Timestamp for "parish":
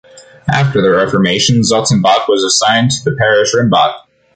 3.17-3.53